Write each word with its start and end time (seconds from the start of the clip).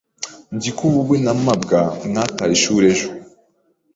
Nzi 0.55 0.69
ko 0.77 0.83
wowe 0.93 1.17
na 1.25 1.33
mabwa 1.43 1.79
mwataye 2.09 2.53
ishuri 2.57 2.85
ejo. 2.93 3.09